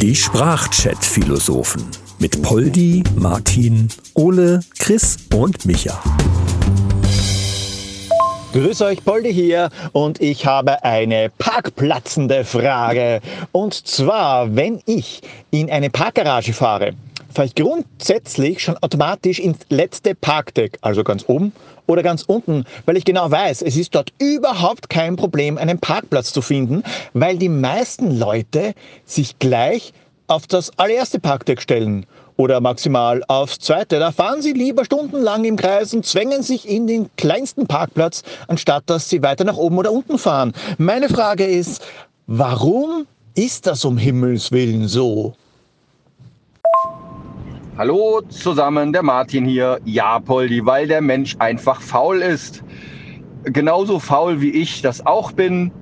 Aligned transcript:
Die 0.00 0.16
Sprachchat-Philosophen 0.16 1.84
mit 2.18 2.42
Poldi, 2.42 3.02
Martin, 3.16 3.88
Ole, 4.14 4.60
Chris 4.78 5.16
und 5.34 5.64
Micha. 5.66 6.02
Grüß 8.52 8.82
euch, 8.82 9.04
Poldi 9.04 9.32
hier 9.32 9.70
und 9.92 10.20
ich 10.20 10.44
habe 10.46 10.82
eine 10.82 11.30
parkplatzende 11.38 12.44
Frage. 12.44 13.20
Und 13.52 13.74
zwar, 13.86 14.56
wenn 14.56 14.80
ich 14.86 15.20
in 15.50 15.70
eine 15.70 15.88
Parkgarage 15.88 16.52
fahre, 16.52 16.94
fahre 17.32 17.46
ich 17.46 17.54
grundsätzlich 17.54 18.62
schon 18.62 18.76
automatisch 18.78 19.38
ins 19.38 19.58
letzte 19.68 20.14
Parkdeck, 20.14 20.78
also 20.80 21.04
ganz 21.04 21.24
oben 21.26 21.52
oder 21.86 22.02
ganz 22.02 22.22
unten, 22.22 22.64
weil 22.86 22.96
ich 22.96 23.04
genau 23.04 23.30
weiß, 23.30 23.62
es 23.62 23.76
ist 23.76 23.94
dort 23.94 24.12
überhaupt 24.18 24.90
kein 24.90 25.16
Problem, 25.16 25.58
einen 25.58 25.78
Parkplatz 25.78 26.32
zu 26.32 26.42
finden, 26.42 26.82
weil 27.12 27.38
die 27.38 27.48
meisten 27.48 28.18
Leute 28.18 28.74
sich 29.04 29.38
gleich 29.38 29.92
auf 30.26 30.46
das 30.46 30.78
allererste 30.78 31.18
Parkdeck 31.18 31.60
stellen 31.60 32.06
oder 32.36 32.60
maximal 32.60 33.22
aufs 33.28 33.58
zweite. 33.58 33.98
Da 33.98 34.12
fahren 34.12 34.40
sie 34.40 34.52
lieber 34.52 34.84
stundenlang 34.84 35.44
im 35.44 35.56
Kreis 35.56 35.92
und 35.92 36.06
zwängen 36.06 36.42
sich 36.42 36.68
in 36.68 36.86
den 36.86 37.10
kleinsten 37.16 37.66
Parkplatz, 37.66 38.22
anstatt 38.48 38.84
dass 38.86 39.08
sie 39.08 39.22
weiter 39.22 39.44
nach 39.44 39.56
oben 39.56 39.78
oder 39.78 39.92
unten 39.92 40.18
fahren. 40.18 40.52
Meine 40.78 41.08
Frage 41.08 41.44
ist, 41.44 41.82
warum 42.26 43.06
ist 43.34 43.66
das 43.66 43.84
um 43.84 43.98
Himmels 43.98 44.52
willen 44.52 44.88
so? 44.88 45.34
Hallo 47.80 48.20
zusammen, 48.28 48.92
der 48.92 49.02
Martin 49.02 49.46
hier. 49.46 49.80
Ja, 49.86 50.18
Poldi, 50.18 50.66
weil 50.66 50.86
der 50.86 51.00
Mensch 51.00 51.36
einfach 51.38 51.80
faul 51.80 52.20
ist. 52.20 52.62
Genauso 53.44 53.98
faul 53.98 54.42
wie 54.42 54.50
ich 54.50 54.82
das 54.82 55.06
auch 55.06 55.32
bin. 55.32 55.72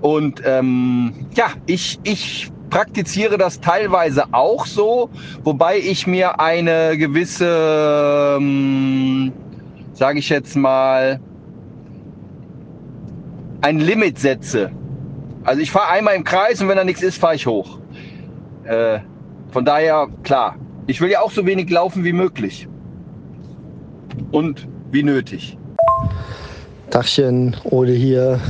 Und 0.00 0.40
ähm, 0.44 1.12
ja, 1.34 1.46
ich, 1.66 1.98
ich 2.04 2.52
praktiziere 2.70 3.38
das 3.38 3.60
teilweise 3.60 4.26
auch 4.30 4.66
so, 4.66 5.10
wobei 5.42 5.78
ich 5.78 6.06
mir 6.06 6.38
eine 6.38 6.96
gewisse, 6.96 8.36
ähm, 8.38 9.32
sage 9.94 10.20
ich 10.20 10.28
jetzt 10.28 10.54
mal, 10.54 11.18
ein 13.62 13.80
Limit 13.80 14.20
setze. 14.20 14.70
Also 15.42 15.60
ich 15.60 15.72
fahre 15.72 15.88
einmal 15.88 16.14
im 16.14 16.22
Kreis 16.22 16.62
und 16.62 16.68
wenn 16.68 16.76
da 16.76 16.84
nichts 16.84 17.02
ist, 17.02 17.18
fahre 17.18 17.34
ich 17.34 17.48
hoch. 17.48 17.80
Äh, 18.62 19.00
von 19.50 19.64
daher, 19.64 20.06
klar, 20.22 20.54
ich 20.88 21.00
will 21.02 21.10
ja 21.10 21.20
auch 21.20 21.30
so 21.30 21.46
wenig 21.46 21.70
laufen 21.70 22.02
wie 22.02 22.14
möglich. 22.14 22.66
Und 24.32 24.66
wie 24.90 25.02
nötig. 25.02 25.56
Tachchen, 26.90 27.54
Ole 27.64 27.92
hier. 27.92 28.40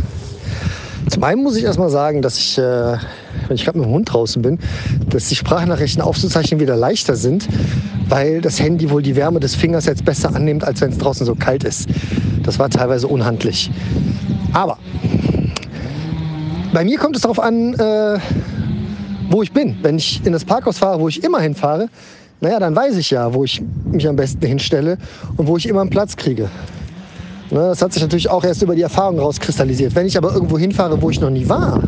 Zum 1.10 1.24
einen 1.24 1.42
muss 1.42 1.56
ich 1.56 1.64
erstmal 1.64 1.90
sagen, 1.90 2.22
dass 2.22 2.38
ich, 2.38 2.56
äh, 2.56 2.62
wenn 2.62 3.56
ich 3.56 3.64
gerade 3.64 3.78
mit 3.78 3.88
dem 3.88 3.92
Hund 3.92 4.12
draußen 4.12 4.40
bin, 4.40 4.58
dass 5.10 5.28
die 5.28 5.34
Sprachnachrichten 5.34 6.00
aufzuzeichnen 6.00 6.60
wieder 6.60 6.76
leichter 6.76 7.16
sind, 7.16 7.48
weil 8.08 8.40
das 8.40 8.60
Handy 8.60 8.88
wohl 8.88 9.02
die 9.02 9.16
Wärme 9.16 9.40
des 9.40 9.56
Fingers 9.56 9.86
jetzt 9.86 10.04
besser 10.04 10.34
annimmt, 10.34 10.62
als 10.62 10.80
wenn 10.80 10.90
es 10.90 10.98
draußen 10.98 11.26
so 11.26 11.34
kalt 11.34 11.64
ist. 11.64 11.88
Das 12.44 12.58
war 12.60 12.70
teilweise 12.70 13.08
unhandlich. 13.08 13.70
Aber 14.52 14.78
bei 16.72 16.84
mir 16.84 16.98
kommt 16.98 17.16
es 17.16 17.22
darauf 17.22 17.40
an, 17.40 17.74
äh, 17.74 18.18
wo 19.28 19.42
ich 19.42 19.52
bin. 19.52 19.76
Wenn 19.82 19.96
ich 19.96 20.24
in 20.24 20.32
das 20.32 20.44
Parkhaus 20.44 20.78
fahre, 20.78 21.00
wo 21.00 21.08
ich 21.08 21.24
immer 21.24 21.40
hinfahre, 21.40 21.88
naja, 22.40 22.60
dann 22.60 22.74
weiß 22.74 22.96
ich 22.96 23.10
ja, 23.10 23.34
wo 23.34 23.44
ich 23.44 23.62
mich 23.90 24.08
am 24.08 24.16
besten 24.16 24.46
hinstelle 24.46 24.98
und 25.36 25.48
wo 25.48 25.56
ich 25.56 25.68
immer 25.68 25.80
einen 25.80 25.90
Platz 25.90 26.16
kriege. 26.16 26.48
Ne, 27.50 27.60
das 27.60 27.80
hat 27.80 27.92
sich 27.92 28.02
natürlich 28.02 28.28
auch 28.30 28.44
erst 28.44 28.62
über 28.62 28.74
die 28.74 28.82
Erfahrung 28.82 29.18
rauskristallisiert. 29.18 29.94
Wenn 29.94 30.06
ich 30.06 30.16
aber 30.16 30.32
irgendwo 30.32 30.58
hinfahre, 30.58 31.00
wo 31.00 31.10
ich 31.10 31.20
noch 31.20 31.30
nie 31.30 31.48
war, 31.48 31.82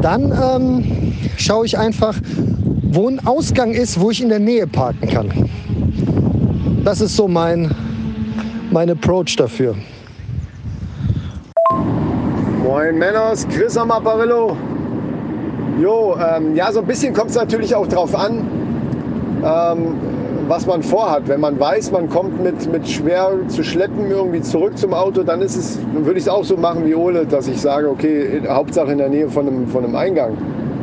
dann 0.00 0.32
ähm, 0.32 1.12
schaue 1.36 1.66
ich 1.66 1.76
einfach, 1.76 2.16
wo 2.90 3.08
ein 3.08 3.24
Ausgang 3.26 3.72
ist, 3.72 4.00
wo 4.00 4.10
ich 4.10 4.22
in 4.22 4.30
der 4.30 4.38
Nähe 4.38 4.66
parken 4.66 5.08
kann. 5.08 5.50
Das 6.84 7.00
ist 7.00 7.14
so 7.14 7.28
mein, 7.28 7.70
mein 8.70 8.90
Approach 8.90 9.36
dafür. 9.36 9.74
Moin 12.64 12.98
Männers, 12.98 13.46
Chris 13.48 13.76
am 13.76 13.90
Apparillo. 13.90 14.56
Jo, 15.80 16.16
ähm, 16.16 16.56
ja, 16.56 16.72
so 16.72 16.80
ein 16.80 16.86
bisschen 16.86 17.12
kommt 17.12 17.30
es 17.30 17.36
natürlich 17.36 17.74
auch 17.74 17.86
drauf 17.86 18.14
an, 18.14 18.44
ähm, 19.44 19.94
was 20.48 20.66
man 20.66 20.82
vorhat. 20.82 21.28
Wenn 21.28 21.40
man 21.40 21.58
weiß, 21.58 21.90
man 21.92 22.08
kommt 22.08 22.42
mit, 22.42 22.70
mit 22.72 22.88
schwer 22.88 23.30
zu 23.48 23.62
schleppen 23.62 24.10
irgendwie 24.10 24.40
zurück 24.40 24.78
zum 24.78 24.94
Auto, 24.94 25.22
dann 25.22 25.42
ist 25.42 25.56
es, 25.56 25.78
würde 25.92 26.18
ich 26.18 26.24
es 26.24 26.28
auch 26.28 26.44
so 26.44 26.56
machen 26.56 26.86
wie 26.86 26.94
Ole, 26.94 27.26
dass 27.26 27.48
ich 27.48 27.60
sage, 27.60 27.88
okay, 27.88 28.42
Hauptsache 28.48 28.92
in 28.92 28.98
der 28.98 29.08
Nähe 29.08 29.28
von 29.28 29.46
einem, 29.46 29.66
von 29.68 29.84
einem 29.84 29.96
Eingang. 29.96 30.36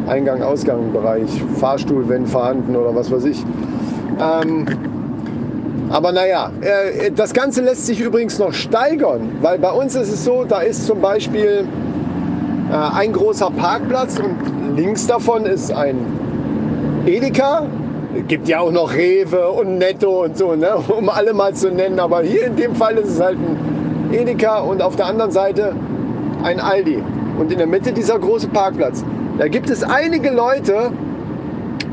Eingang, 0.08 0.44
Ausgangsbereich, 0.44 1.44
Fahrstuhl, 1.60 2.08
wenn 2.08 2.28
vorhanden 2.28 2.76
oder 2.76 2.96
was 2.96 3.12
weiß 3.12 3.26
ich. 3.26 3.44
Ähm, 4.20 4.66
aber 5.90 6.12
naja, 6.12 6.52
äh, 6.62 7.12
das 7.12 7.34
Ganze 7.34 7.62
lässt 7.62 7.86
sich 7.88 8.02
übrigens 8.02 8.38
noch 8.38 8.54
steigern, 8.54 9.30
weil 9.42 9.58
bei 9.58 9.72
uns 9.72 9.96
ist 9.96 10.12
es 10.12 10.24
so, 10.24 10.44
da 10.44 10.62
ist 10.62 10.86
zum 10.86 11.02
Beispiel 11.02 11.68
äh, 12.72 12.98
ein 12.98 13.14
großer 13.14 13.50
Parkplatz 13.52 14.20
und 14.20 14.78
links 14.78 15.08
davon 15.08 15.46
ist 15.46 15.72
ein 15.72 15.96
Edeka, 17.06 17.64
gibt 18.28 18.48
ja 18.48 18.60
auch 18.60 18.72
noch 18.72 18.94
Rewe 18.94 19.50
und 19.50 19.78
Netto 19.78 20.24
und 20.24 20.38
so, 20.38 20.56
ne? 20.56 20.76
um 20.88 21.10
alle 21.10 21.34
mal 21.34 21.54
zu 21.54 21.72
nennen. 21.72 22.00
Aber 22.00 22.22
hier 22.22 22.48
in 22.48 22.56
dem 22.56 22.76
Fall 22.76 22.98
ist 22.98 23.10
es 23.10 23.20
halt 23.20 23.38
ein 23.38 24.14
Edeka 24.14 24.60
und 24.60 24.82
auf 24.82 24.96
der 24.96 25.08
anderen 25.08 25.32
Seite 25.32 25.76
ein 26.44 26.60
Aldi. 26.60 27.02
Und 27.40 27.52
in 27.52 27.58
der 27.58 27.68
Mitte 27.68 27.92
dieser 27.92 28.18
große 28.18 28.48
Parkplatz. 28.48 29.04
Da 29.38 29.50
gibt 29.50 29.70
es 29.70 29.84
einige 29.84 30.30
Leute, 30.30 30.92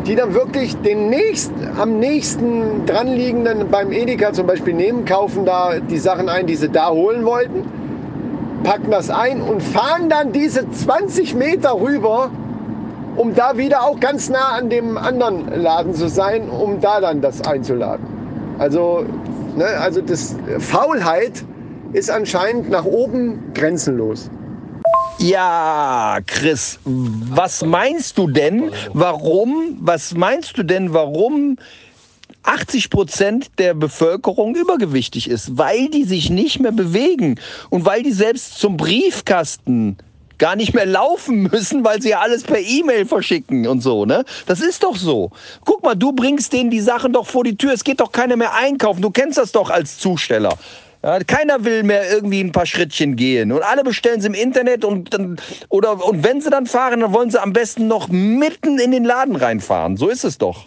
die 0.06 0.14
dann 0.14 0.34
wirklich 0.34 0.76
den 0.82 1.10
nächsten, 1.10 1.54
am 1.76 1.98
nächsten 1.98 2.86
dranliegenden 2.86 3.68
beim 3.70 3.92
Edeka 3.92 4.32
zum 4.32 4.46
Beispiel 4.46 4.74
nehmen, 4.74 5.04
kaufen 5.04 5.44
da 5.44 5.78
die 5.78 5.98
Sachen 5.98 6.28
ein, 6.28 6.46
die 6.46 6.54
sie 6.54 6.68
da 6.68 6.90
holen 6.90 7.24
wollten, 7.24 7.64
packen 8.62 8.90
das 8.90 9.10
ein 9.10 9.40
und 9.40 9.62
fahren 9.62 10.08
dann 10.08 10.32
diese 10.32 10.70
20 10.70 11.34
Meter 11.34 11.80
rüber 11.80 12.30
um 13.16 13.34
da 13.34 13.56
wieder 13.56 13.82
auch 13.82 14.00
ganz 14.00 14.28
nah 14.28 14.56
an 14.56 14.70
dem 14.70 14.96
anderen 14.96 15.60
Laden 15.60 15.94
zu 15.94 16.08
sein, 16.08 16.48
um 16.48 16.80
da 16.80 17.00
dann 17.00 17.20
das 17.20 17.42
einzuladen. 17.42 18.06
Also, 18.58 19.04
ne, 19.56 19.64
also 19.80 20.00
das 20.00 20.36
Faulheit 20.58 21.44
ist 21.92 22.10
anscheinend 22.10 22.70
nach 22.70 22.84
oben 22.84 23.52
grenzenlos. 23.54 24.30
Ja, 25.18 26.18
Chris, 26.26 26.80
was 26.84 27.64
meinst 27.64 28.18
du 28.18 28.28
denn, 28.28 28.72
warum, 28.92 29.78
was 29.80 30.14
meinst 30.14 30.58
du 30.58 30.62
denn, 30.62 30.94
warum 30.94 31.58
80 32.42 32.90
Prozent 32.90 33.50
der 33.58 33.74
Bevölkerung 33.74 34.56
übergewichtig 34.56 35.30
ist? 35.30 35.56
Weil 35.56 35.88
die 35.90 36.04
sich 36.04 36.30
nicht 36.30 36.60
mehr 36.60 36.72
bewegen 36.72 37.38
und 37.70 37.84
weil 37.84 38.02
die 38.02 38.12
selbst 38.12 38.58
zum 38.58 38.76
Briefkasten 38.76 39.96
gar 40.42 40.56
nicht 40.56 40.74
mehr 40.74 40.86
laufen 40.86 41.44
müssen, 41.44 41.84
weil 41.84 42.02
sie 42.02 42.08
ja 42.08 42.18
alles 42.18 42.42
per 42.42 42.58
E-Mail 42.58 43.06
verschicken 43.06 43.68
und 43.68 43.80
so, 43.80 44.04
ne? 44.06 44.24
Das 44.46 44.60
ist 44.60 44.82
doch 44.82 44.96
so. 44.96 45.30
Guck 45.64 45.84
mal, 45.84 45.94
du 45.94 46.10
bringst 46.10 46.52
denen 46.52 46.68
die 46.68 46.80
Sachen 46.80 47.12
doch 47.12 47.28
vor 47.28 47.44
die 47.44 47.56
Tür. 47.56 47.72
Es 47.72 47.84
geht 47.84 48.00
doch 48.00 48.10
keiner 48.10 48.34
mehr 48.34 48.52
einkaufen. 48.52 49.02
Du 49.02 49.10
kennst 49.10 49.38
das 49.38 49.52
doch 49.52 49.70
als 49.70 49.98
Zusteller. 49.98 50.58
Ja, 51.04 51.20
keiner 51.20 51.64
will 51.64 51.84
mehr 51.84 52.10
irgendwie 52.10 52.40
ein 52.40 52.50
paar 52.50 52.66
Schrittchen 52.66 53.14
gehen. 53.14 53.52
Und 53.52 53.62
alle 53.62 53.84
bestellen 53.84 54.20
sie 54.20 54.26
im 54.26 54.34
Internet 54.34 54.84
und 54.84 55.14
dann, 55.14 55.36
oder, 55.68 56.04
und 56.04 56.24
wenn 56.24 56.40
sie 56.40 56.50
dann 56.50 56.66
fahren, 56.66 56.98
dann 56.98 57.12
wollen 57.12 57.30
sie 57.30 57.40
am 57.40 57.52
besten 57.52 57.86
noch 57.86 58.08
mitten 58.08 58.80
in 58.80 58.90
den 58.90 59.04
Laden 59.04 59.36
reinfahren. 59.36 59.96
So 59.96 60.08
ist 60.08 60.24
es 60.24 60.38
doch. 60.38 60.64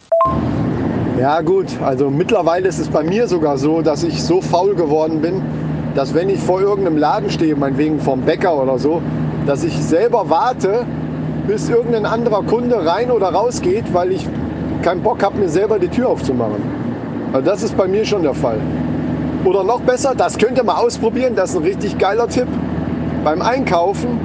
Ja 1.19 1.41
gut, 1.41 1.67
also 1.81 2.09
mittlerweile 2.09 2.69
ist 2.69 2.79
es 2.79 2.87
bei 2.87 3.03
mir 3.03 3.27
sogar 3.27 3.57
so, 3.57 3.81
dass 3.81 4.05
ich 4.05 4.23
so 4.23 4.39
faul 4.39 4.73
geworden 4.73 5.19
bin, 5.19 5.41
dass 5.95 6.13
wenn 6.13 6.29
ich 6.29 6.39
vor 6.39 6.61
irgendeinem 6.61 6.97
Laden 6.97 7.29
stehe, 7.29 7.57
meinetwegen 7.57 7.99
vom 7.99 8.21
Bäcker 8.21 8.55
oder 8.61 8.79
so, 8.79 9.01
dass 9.45 9.63
ich 9.63 9.75
selber 9.77 10.29
warte, 10.29 10.85
bis 11.47 11.69
irgendein 11.69 12.05
anderer 12.05 12.43
Kunde 12.43 12.85
rein 12.85 13.11
oder 13.11 13.29
raus 13.29 13.61
geht, 13.61 13.93
weil 13.93 14.11
ich 14.11 14.27
keinen 14.81 15.01
Bock 15.01 15.23
habe, 15.23 15.37
mir 15.37 15.49
selber 15.49 15.79
die 15.79 15.87
Tür 15.87 16.09
aufzumachen. 16.09 16.61
Also 17.33 17.45
das 17.45 17.63
ist 17.63 17.77
bei 17.77 17.87
mir 17.87 18.05
schon 18.05 18.23
der 18.23 18.33
Fall. 18.33 18.59
Oder 19.43 19.63
noch 19.63 19.81
besser, 19.81 20.15
das 20.15 20.37
könnt 20.37 20.57
ihr 20.57 20.63
mal 20.63 20.77
ausprobieren, 20.77 21.35
das 21.35 21.51
ist 21.51 21.57
ein 21.57 21.63
richtig 21.63 21.97
geiler 21.97 22.27
Tipp. 22.27 22.47
Beim 23.23 23.41
Einkaufen 23.41 24.19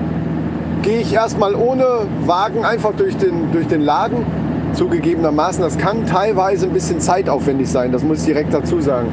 gehe 0.83 1.01
ich 1.01 1.13
erstmal 1.13 1.55
ohne 1.55 2.07
Wagen 2.25 2.65
einfach 2.65 2.93
durch 2.95 3.17
den, 3.17 3.53
durch 3.53 3.67
den 3.67 3.83
Laden. 3.83 4.25
Zugegebenermaßen, 4.73 5.63
das 5.63 5.77
kann 5.77 6.07
teilweise 6.07 6.67
ein 6.67 6.73
bisschen 6.73 7.01
zeitaufwendig 7.01 7.69
sein, 7.69 7.91
das 7.91 8.03
muss 8.03 8.21
ich 8.21 8.27
direkt 8.27 8.55
dazu 8.55 8.81
sagen. 8.81 9.09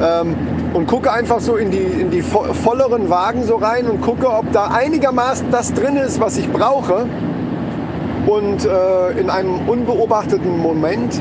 Ähm, 0.00 0.36
und 0.74 0.86
gucke 0.86 1.10
einfach 1.10 1.40
so 1.40 1.56
in 1.56 1.70
die, 1.70 1.78
in 1.78 2.10
die 2.10 2.22
volleren 2.22 3.10
Wagen 3.10 3.44
so 3.44 3.56
rein 3.56 3.86
und 3.86 4.00
gucke, 4.00 4.30
ob 4.30 4.52
da 4.52 4.66
einigermaßen 4.66 5.50
das 5.50 5.72
drin 5.72 5.96
ist, 5.96 6.20
was 6.20 6.36
ich 6.36 6.50
brauche. 6.50 7.06
Und 8.26 8.66
äh, 8.66 9.18
in 9.18 9.30
einem 9.30 9.68
unbeobachteten 9.68 10.58
Moment 10.58 11.20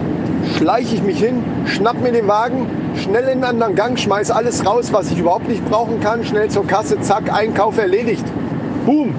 schleiche 0.57 0.95
ich 0.95 1.03
mich 1.03 1.19
hin, 1.19 1.44
schnapp 1.65 2.01
mir 2.01 2.12
den 2.12 2.27
Wagen, 2.27 2.68
schnell 2.95 3.24
in 3.24 3.29
einen 3.29 3.44
anderen 3.45 3.75
Gang, 3.75 3.97
schmeiß 3.97 4.31
alles 4.31 4.65
raus, 4.65 4.91
was 4.91 5.12
ich 5.12 5.19
überhaupt 5.19 5.47
nicht 5.47 5.65
brauchen 5.69 6.00
kann, 6.01 6.24
schnell 6.24 6.50
zur 6.50 6.68
Kasse, 6.68 7.00
zack, 7.01 7.33
Einkauf 7.33 7.77
erledigt. 7.77 8.25
Boom. 8.85 9.13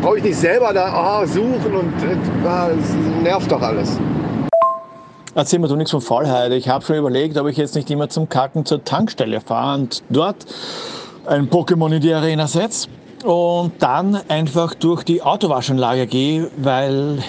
brauche 0.00 0.18
ich 0.18 0.24
nicht 0.24 0.38
selber 0.38 0.72
da 0.72 1.20
oh, 1.22 1.26
suchen 1.26 1.74
und 1.74 1.92
äh, 2.02 2.16
das 2.42 3.22
nervt 3.22 3.52
doch 3.52 3.62
alles. 3.62 3.98
Erzähl 5.38 5.60
mir 5.60 5.68
du 5.68 5.76
nichts 5.76 5.92
von 5.92 6.00
Faulheit. 6.00 6.50
Ich 6.50 6.68
habe 6.68 6.84
schon 6.84 6.96
überlegt, 6.96 7.38
ob 7.38 7.46
ich 7.46 7.56
jetzt 7.56 7.76
nicht 7.76 7.88
immer 7.92 8.08
zum 8.08 8.28
Kacken 8.28 8.66
zur 8.66 8.82
Tankstelle 8.82 9.40
fahre 9.40 9.78
und 9.78 10.02
dort 10.10 10.44
ein 11.26 11.48
Pokémon 11.48 11.94
in 11.94 12.00
die 12.00 12.12
Arena 12.12 12.48
setze 12.48 12.88
und 13.22 13.70
dann 13.78 14.18
einfach 14.26 14.74
durch 14.74 15.04
die 15.04 15.22
Autowaschanlage 15.22 16.08
gehe, 16.08 16.50
weil 16.56 17.22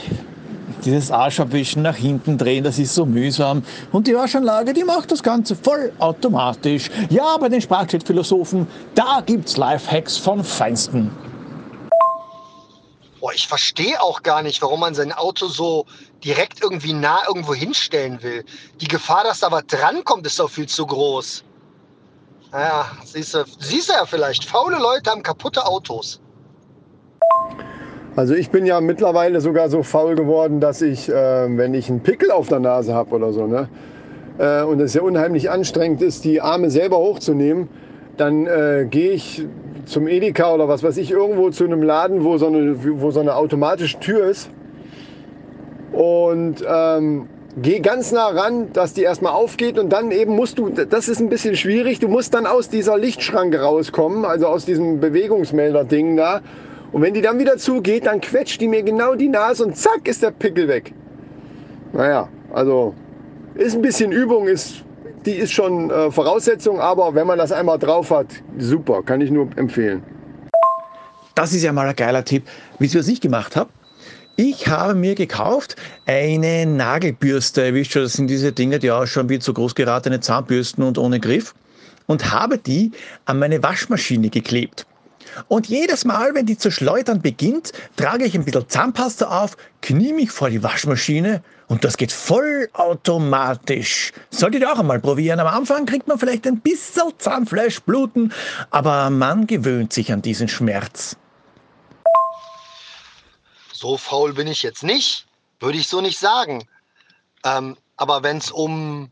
dieses 0.83 1.11
Arschabwischen 1.11 1.83
nach 1.83 1.97
hinten 1.97 2.39
drehen, 2.39 2.63
das 2.63 2.79
ist 2.79 2.95
so 2.95 3.05
mühsam. 3.05 3.61
Und 3.91 4.07
die 4.07 4.15
Waschanlage, 4.15 4.73
die 4.73 4.83
macht 4.83 5.11
das 5.11 5.21
Ganze 5.21 5.55
voll 5.55 5.91
automatisch. 5.99 6.89
Ja, 7.11 7.37
bei 7.39 7.47
den 7.47 7.61
Sprachchat-Philosophen, 7.61 8.65
da 8.95 9.21
gibt's 9.23 9.55
Lifehacks 9.55 10.17
von 10.17 10.43
Feinsten. 10.43 11.11
Boah, 13.19 13.33
ich 13.33 13.47
verstehe 13.47 14.01
auch 14.01 14.23
gar 14.23 14.41
nicht, 14.41 14.61
warum 14.61 14.79
man 14.79 14.93
sein 14.93 15.11
Auto 15.11 15.47
so 15.47 15.85
direkt 16.23 16.61
irgendwie 16.61 16.93
nah 16.93 17.19
irgendwo 17.27 17.53
hinstellen 17.53 18.21
will. 18.23 18.45
Die 18.79 18.87
Gefahr, 18.87 19.23
dass 19.23 19.41
da 19.41 19.51
was 19.51 19.65
drankommt, 19.67 20.25
ist 20.25 20.39
doch 20.39 20.49
viel 20.49 20.67
zu 20.67 20.85
groß. 20.85 21.43
Naja, 22.51 22.85
siehst 23.03 23.33
du, 23.33 23.43
siehst 23.59 23.89
du 23.89 23.93
ja 23.93 24.05
vielleicht, 24.05 24.45
faule 24.45 24.77
Leute 24.77 25.11
haben 25.11 25.21
kaputte 25.21 25.65
Autos. 25.65 26.19
Also 28.15 28.33
ich 28.33 28.49
bin 28.49 28.65
ja 28.65 28.81
mittlerweile 28.81 29.39
sogar 29.39 29.69
so 29.69 29.83
faul 29.83 30.15
geworden, 30.15 30.59
dass 30.59 30.81
ich, 30.81 31.09
äh, 31.09 31.13
wenn 31.57 31.73
ich 31.73 31.89
einen 31.89 32.01
Pickel 32.01 32.31
auf 32.31 32.47
der 32.47 32.59
Nase 32.59 32.93
habe 32.93 33.11
oder 33.11 33.31
so, 33.33 33.45
ne, 33.45 33.69
äh, 34.39 34.63
und 34.63 34.79
es 34.81 34.93
ja 34.93 35.01
unheimlich 35.01 35.51
anstrengend 35.51 36.01
ist, 36.01 36.25
die 36.25 36.41
Arme 36.41 36.71
selber 36.71 36.97
hochzunehmen, 36.97 37.69
dann 38.17 38.47
äh, 38.47 38.87
gehe 38.89 39.11
ich 39.11 39.45
zum 39.85 40.07
Edeka 40.07 40.53
oder 40.53 40.67
was 40.67 40.83
weiß 40.83 40.97
ich, 40.97 41.11
irgendwo 41.11 41.49
zu 41.49 41.63
einem 41.63 41.81
Laden, 41.81 42.23
wo 42.23 42.37
so 42.37 42.47
eine, 42.47 42.75
wo 43.01 43.11
so 43.11 43.19
eine 43.19 43.35
automatische 43.35 43.99
Tür 43.99 44.27
ist. 44.27 44.49
Und 45.91 46.63
ähm, 46.67 47.27
geh 47.61 47.79
ganz 47.79 48.11
nah 48.11 48.27
ran, 48.27 48.71
dass 48.73 48.93
die 48.93 49.03
erstmal 49.03 49.33
aufgeht 49.33 49.79
und 49.79 49.89
dann 49.89 50.11
eben 50.11 50.35
musst 50.35 50.57
du, 50.59 50.69
das 50.69 51.09
ist 51.09 51.19
ein 51.19 51.29
bisschen 51.29 51.55
schwierig, 51.55 51.99
du 51.99 52.07
musst 52.07 52.33
dann 52.33 52.45
aus 52.45 52.69
dieser 52.69 52.97
Lichtschranke 52.97 53.61
rauskommen, 53.61 54.25
also 54.25 54.47
aus 54.47 54.65
diesem 54.65 54.99
Bewegungsmelder-Ding 54.99 56.17
da. 56.17 56.41
Und 56.91 57.01
wenn 57.01 57.13
die 57.13 57.21
dann 57.21 57.39
wieder 57.39 57.57
zugeht, 57.57 58.05
dann 58.05 58.21
quetscht 58.21 58.61
die 58.61 58.67
mir 58.67 58.83
genau 58.83 59.15
die 59.15 59.29
Nase 59.29 59.65
und 59.65 59.75
zack 59.77 60.07
ist 60.07 60.23
der 60.23 60.31
Pickel 60.31 60.67
weg. 60.67 60.93
Naja, 61.93 62.29
also 62.53 62.93
ist 63.55 63.75
ein 63.75 63.81
bisschen 63.81 64.11
Übung, 64.11 64.47
ist, 64.47 64.83
die 65.29 65.35
ist 65.35 65.51
schon 65.51 65.91
äh, 65.91 66.09
Voraussetzung, 66.09 66.79
aber 66.79 67.13
wenn 67.13 67.27
man 67.27 67.37
das 67.37 67.51
einmal 67.51 67.77
drauf 67.77 68.09
hat, 68.09 68.25
super, 68.57 69.03
kann 69.03 69.21
ich 69.21 69.29
nur 69.29 69.47
empfehlen. 69.57 70.03
Das 71.35 71.53
ist 71.53 71.61
ja 71.61 71.71
mal 71.71 71.87
ein 71.87 71.95
geiler 71.95 72.25
Tipp. 72.25 72.47
Wie 72.79 72.87
ich 72.87 72.95
ich 72.95 73.21
gemacht 73.21 73.55
habe, 73.55 73.69
ich 74.37 74.67
habe 74.67 74.95
mir 74.95 75.13
gekauft 75.13 75.75
eine 76.07 76.65
Nagelbürste. 76.65 77.75
Wisst 77.75 77.95
ihr, 77.95 78.01
das 78.01 78.13
sind 78.13 78.27
diese 78.27 78.51
Dinge, 78.51 78.79
die 78.79 78.89
ausschauen 78.89 79.29
wie 79.29 79.37
zu 79.37 79.53
groß 79.53 79.75
geratene 79.75 80.19
Zahnbürsten 80.19 80.83
und 80.83 80.97
ohne 80.97 81.19
Griff. 81.19 81.53
Und 82.07 82.31
habe 82.31 82.57
die 82.57 82.91
an 83.25 83.37
meine 83.37 83.61
Waschmaschine 83.61 84.29
geklebt. 84.29 84.87
Und 85.47 85.67
jedes 85.67 86.05
Mal, 86.05 86.33
wenn 86.33 86.47
die 86.47 86.57
zu 86.57 86.71
schleudern 86.71 87.21
beginnt, 87.21 87.71
trage 87.97 88.25
ich 88.25 88.33
ein 88.33 88.45
bisschen 88.45 88.67
Zahnpasta 88.67 89.43
auf, 89.43 89.57
knie 89.83 90.11
mich 90.11 90.31
vor 90.31 90.49
die 90.49 90.63
Waschmaschine 90.63 91.43
und 91.69 91.85
das 91.85 91.97
geht 91.97 92.11
vollautomatisch. 92.11 94.11
Solltet 94.31 94.61
ihr 94.61 94.73
auch 94.73 94.79
einmal 94.79 94.99
probieren. 94.99 95.39
Am 95.39 95.47
Anfang 95.47 95.85
kriegt 95.85 96.07
man 96.07 96.19
vielleicht 96.19 96.45
ein 96.47 96.59
bisschen 96.59 97.13
Zahnfleischbluten, 97.17 98.33
aber 98.71 99.09
man 99.11 99.47
gewöhnt 99.47 99.93
sich 99.93 100.11
an 100.11 100.21
diesen 100.21 100.47
Schmerz. 100.47 101.15
So 103.71 103.97
faul 103.97 104.33
bin 104.33 104.47
ich 104.47 104.63
jetzt 104.63 104.83
nicht, 104.83 105.27
würde 105.59 105.77
ich 105.77 105.87
so 105.87 106.01
nicht 106.01 106.19
sagen. 106.19 106.67
Ähm, 107.45 107.77
aber 107.95 108.23
wenn 108.23 108.37
es 108.37 108.51
um 108.51 109.11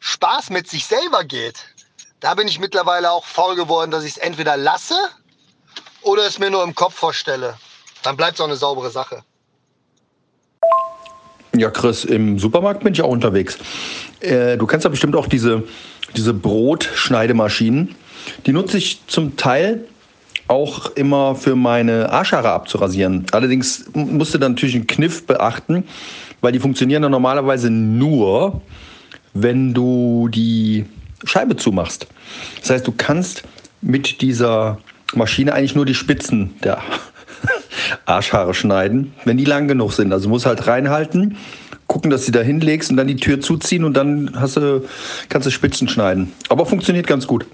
Spaß 0.00 0.50
mit 0.50 0.68
sich 0.68 0.86
selber 0.86 1.24
geht, 1.24 1.64
da 2.18 2.34
bin 2.34 2.48
ich 2.48 2.58
mittlerweile 2.58 3.12
auch 3.12 3.24
faul 3.24 3.54
geworden, 3.54 3.92
dass 3.92 4.04
ich 4.04 4.16
es 4.16 4.18
entweder 4.18 4.56
lasse 4.56 4.98
oder 6.02 6.26
es 6.26 6.40
mir 6.40 6.50
nur 6.50 6.64
im 6.64 6.74
Kopf 6.74 6.94
vorstelle. 6.94 7.56
Dann 8.02 8.16
bleibt 8.16 8.34
es 8.34 8.40
auch 8.40 8.46
eine 8.46 8.56
saubere 8.56 8.90
Sache. 8.90 9.22
Ja, 11.58 11.70
Chris, 11.70 12.04
im 12.04 12.38
Supermarkt 12.38 12.84
bin 12.84 12.92
ich 12.92 13.02
auch 13.02 13.08
unterwegs. 13.08 13.58
Äh, 14.20 14.56
du 14.56 14.66
kennst 14.66 14.84
ja 14.84 14.90
bestimmt 14.90 15.16
auch 15.16 15.26
diese, 15.26 15.62
diese 16.16 16.34
Brotschneidemaschinen. 16.34 17.94
Die 18.44 18.52
nutze 18.52 18.78
ich 18.78 19.00
zum 19.06 19.36
Teil 19.36 19.84
auch 20.48 20.90
immer 20.92 21.34
für 21.34 21.56
meine 21.56 22.10
Arschhaare 22.10 22.50
abzurasieren. 22.50 23.26
Allerdings 23.32 23.86
musst 23.94 24.34
du 24.34 24.38
dann 24.38 24.52
natürlich 24.52 24.74
einen 24.74 24.86
Kniff 24.86 25.26
beachten, 25.26 25.84
weil 26.40 26.52
die 26.52 26.60
funktionieren 26.60 27.02
dann 27.02 27.12
normalerweise 27.12 27.70
nur, 27.70 28.60
wenn 29.34 29.74
du 29.74 30.28
die 30.28 30.84
Scheibe 31.24 31.56
zumachst. 31.56 32.06
Das 32.60 32.70
heißt, 32.70 32.86
du 32.86 32.92
kannst 32.92 33.42
mit 33.80 34.20
dieser 34.20 34.78
Maschine 35.14 35.54
eigentlich 35.54 35.74
nur 35.74 35.86
die 35.86 35.94
Spitzen 35.94 36.54
der 36.62 36.82
Arschhaare 38.04 38.54
schneiden, 38.54 39.12
wenn 39.24 39.36
die 39.36 39.44
lang 39.44 39.68
genug 39.68 39.92
sind. 39.92 40.12
Also 40.12 40.28
musst 40.28 40.46
halt 40.46 40.66
reinhalten, 40.66 41.36
gucken, 41.86 42.10
dass 42.10 42.26
du 42.26 42.32
da 42.32 42.40
hinlegst 42.40 42.90
und 42.90 42.96
dann 42.96 43.06
die 43.06 43.16
Tür 43.16 43.40
zuziehen 43.40 43.84
und 43.84 43.94
dann 43.94 44.32
hast 44.34 44.56
du, 44.56 44.84
kannst 45.28 45.46
du 45.46 45.50
Spitzen 45.50 45.88
schneiden. 45.88 46.32
Aber 46.48 46.66
funktioniert 46.66 47.06
ganz 47.06 47.26
gut. 47.26 47.46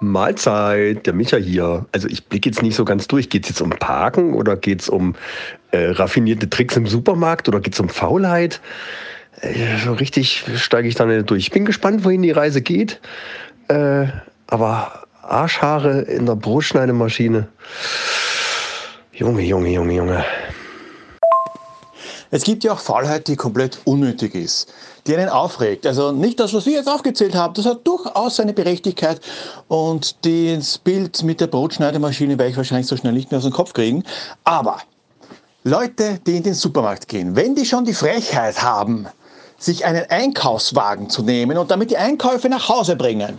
Mahlzeit, 0.00 1.06
der 1.06 1.12
Micha 1.12 1.36
hier. 1.36 1.86
Also 1.92 2.08
ich 2.08 2.26
blicke 2.26 2.48
jetzt 2.48 2.62
nicht 2.62 2.74
so 2.74 2.84
ganz 2.84 3.08
durch. 3.08 3.30
Geht 3.30 3.44
es 3.44 3.50
jetzt 3.50 3.62
um 3.62 3.70
Parken 3.70 4.34
oder 4.34 4.56
geht 4.56 4.82
es 4.82 4.88
um 4.88 5.14
äh, 5.70 5.90
raffinierte 5.90 6.50
Tricks 6.50 6.76
im 6.76 6.86
Supermarkt 6.86 7.48
oder 7.48 7.60
geht 7.60 7.74
es 7.74 7.80
um 7.80 7.88
Faulheit? 7.88 8.60
Äh, 9.40 9.78
so 9.84 9.92
richtig 9.92 10.44
steige 10.56 10.88
ich 10.88 10.94
da 10.94 11.06
nicht 11.06 11.30
durch. 11.30 11.44
Ich 11.44 11.50
bin 11.50 11.64
gespannt, 11.64 12.04
wohin 12.04 12.22
die 12.22 12.32
Reise 12.32 12.60
geht. 12.60 13.00
Äh, 13.68 14.06
aber 14.46 15.04
Arschhaare 15.22 16.02
in 16.02 16.26
der 16.26 16.36
Brotschneidemaschine. 16.36 17.48
Junge, 19.16 19.42
Junge, 19.42 19.70
Junge, 19.70 19.94
Junge. 19.94 20.24
Es 22.32 22.42
gibt 22.42 22.64
ja 22.64 22.72
auch 22.72 22.80
Faulheit, 22.80 23.28
die 23.28 23.36
komplett 23.36 23.78
unnötig 23.84 24.34
ist, 24.34 24.72
die 25.06 25.16
einen 25.16 25.28
aufregt. 25.28 25.86
Also 25.86 26.10
nicht 26.10 26.40
das, 26.40 26.52
was 26.52 26.66
wir 26.66 26.72
jetzt 26.72 26.88
aufgezählt 26.88 27.36
haben, 27.36 27.54
das 27.54 27.64
hat 27.64 27.86
durchaus 27.86 28.34
seine 28.34 28.52
Berechtigkeit 28.52 29.20
und 29.68 30.16
das 30.26 30.78
Bild 30.78 31.22
mit 31.22 31.40
der 31.40 31.46
Brotschneidemaschine 31.46 32.36
werde 32.38 32.50
ich 32.50 32.56
wahrscheinlich 32.56 32.88
so 32.88 32.96
schnell 32.96 33.12
nicht 33.12 33.30
mehr 33.30 33.38
aus 33.38 33.44
dem 33.44 33.52
Kopf 33.52 33.72
kriegen. 33.72 34.02
Aber 34.42 34.78
Leute, 35.62 36.18
die 36.26 36.38
in 36.38 36.42
den 36.42 36.54
Supermarkt 36.54 37.06
gehen, 37.06 37.36
wenn 37.36 37.54
die 37.54 37.66
schon 37.66 37.84
die 37.84 37.94
Frechheit 37.94 38.64
haben, 38.64 39.06
sich 39.58 39.84
einen 39.84 40.10
Einkaufswagen 40.10 41.08
zu 41.08 41.22
nehmen 41.22 41.56
und 41.56 41.70
damit 41.70 41.92
die 41.92 41.98
Einkäufe 41.98 42.48
nach 42.48 42.68
Hause 42.68 42.96
bringen, 42.96 43.38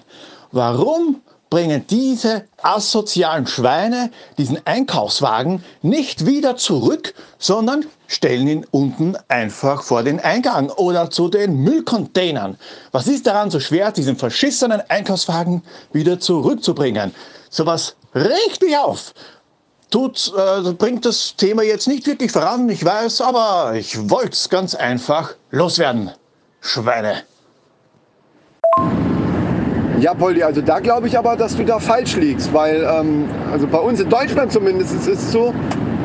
warum 0.54 1.22
bringen 1.50 1.86
diese 1.88 2.46
asozialen 2.62 3.48
Schweine 3.48 4.12
diesen 4.38 4.60
Einkaufswagen 4.66 5.64
nicht 5.82 6.26
wieder 6.26 6.58
zurück, 6.58 7.14
sondern 7.38 7.86
stellen 8.08 8.48
ihn 8.48 8.66
unten 8.72 9.16
einfach 9.28 9.84
vor 9.84 10.04
den 10.04 10.20
Eingang 10.20 10.70
oder 10.70 11.10
zu 11.10 11.30
den 11.30 11.58
Müllcontainern. 11.64 12.58
Was 12.92 13.08
ist 13.08 13.28
daran 13.28 13.52
so 13.52 13.60
schwer, 13.60 13.92
diesen 13.92 14.16
verschissenen 14.16 14.82
Einkaufswagen 14.90 15.64
wieder 15.94 16.20
zurückzubringen? 16.20 17.14
Sowas 17.50 17.96
regt 18.14 18.62
mich 18.62 18.78
auf. 18.78 19.14
Tut, 19.92 20.34
äh, 20.36 20.74
bringt 20.74 21.06
das 21.06 21.36
Thema 21.36 21.64
jetzt 21.64 21.88
nicht 21.88 22.08
wirklich 22.08 22.32
voran, 22.32 22.68
ich 22.70 22.84
weiß, 22.84 23.22
aber 23.22 23.76
ich 23.76 24.10
wollte 24.10 24.32
es 24.32 24.50
ganz 24.50 24.74
einfach 24.76 25.36
loswerden. 25.52 26.12
Schweine. 26.60 27.24
Ja, 30.00 30.14
Poldi, 30.14 30.44
also 30.44 30.62
da 30.62 30.80
glaube 30.80 31.08
ich 31.08 31.18
aber, 31.18 31.38
dass 31.38 31.56
du 31.56 31.64
da 31.64 31.80
falsch 31.80 32.18
liegst, 32.18 32.54
weil 32.54 32.84
ähm, 32.84 33.26
also 33.52 33.66
bei 33.66 33.78
uns 33.78 34.02
in 34.02 34.10
Deutschland 34.10 34.52
zumindest 34.52 34.94
ist 34.94 35.08
es 35.08 35.32
so, 35.32 35.54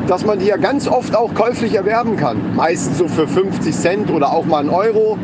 dass 0.07 0.25
man 0.25 0.39
die 0.39 0.45
ja 0.45 0.55
ganz 0.55 0.87
oft 0.87 1.13
auch 1.15 1.33
käuflich 1.33 1.75
erwerben 1.75 2.15
kann. 2.15 2.37
Meistens 2.55 2.99
so 2.99 3.07
für 3.09 3.27
50 3.27 3.75
Cent 3.75 4.11
oder 4.11 4.31
auch 4.31 4.45
mal 4.45 4.59
einen 4.59 4.69
Euro. 4.69 5.17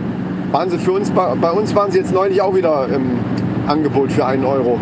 Waren 0.51 0.69
sie 0.69 0.77
für 0.77 0.91
uns, 0.93 1.11
bei, 1.11 1.33
bei 1.35 1.51
uns 1.51 1.75
waren 1.75 1.91
sie 1.91 1.99
jetzt 1.99 2.13
neulich 2.13 2.41
auch 2.41 2.55
wieder 2.55 2.87
im 2.93 3.19
Angebot 3.67 4.11
für 4.11 4.25
einen 4.25 4.45
Euro. 4.45 4.79